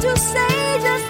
[0.00, 1.09] to say just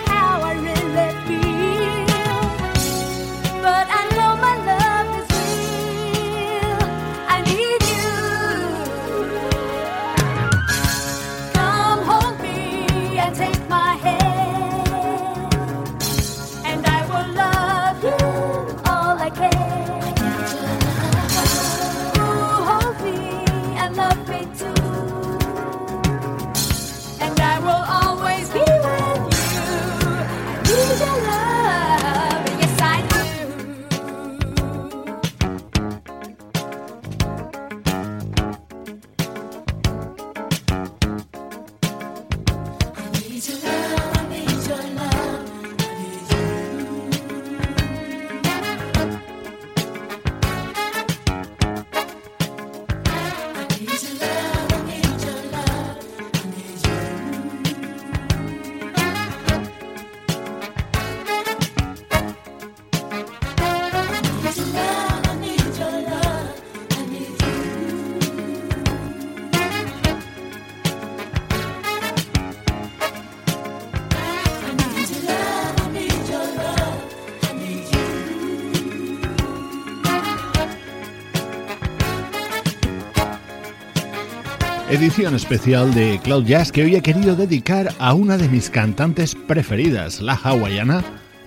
[85.04, 89.34] edición especial de Cloud Jazz que hoy he querido dedicar a una de mis cantantes
[89.48, 91.02] preferidas, la hawaiana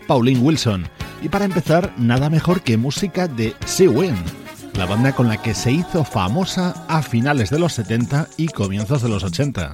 [0.08, 0.88] Pauline Wilson.
[1.22, 3.86] Y para empezar, nada mejor que música de Si
[4.74, 9.03] la banda con la que se hizo famosa a finales de los 70 y comienzos
[9.03, 9.72] de los 80.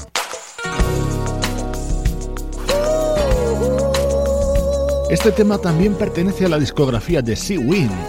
[5.09, 7.57] Este tema también pertenece a la discografía de Si